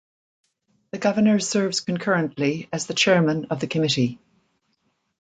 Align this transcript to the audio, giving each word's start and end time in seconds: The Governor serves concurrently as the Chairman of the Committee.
The 0.89 0.97
Governor 0.97 1.39
serves 1.39 1.81
concurrently 1.81 2.67
as 2.73 2.87
the 2.87 2.95
Chairman 2.95 3.45
of 3.51 3.59
the 3.59 3.67
Committee. 3.67 4.17